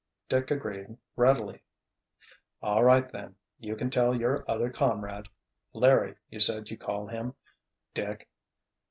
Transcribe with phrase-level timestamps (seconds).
[0.29, 1.61] Dick agreed readily.
[2.59, 3.35] "All right, then.
[3.59, 7.35] You can tell your other comrade—Larry, you said you call him,
[7.93, 8.27] Dick.